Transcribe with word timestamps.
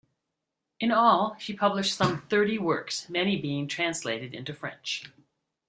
In 0.79 0.91
all, 0.91 1.35
she 1.37 1.53
published 1.53 1.93
some 1.95 2.23
thirty 2.27 2.57
works, 2.57 3.07
many 3.07 3.39
being 3.39 3.67
translated 3.67 4.33
into 4.33 4.51
French. 4.51 5.05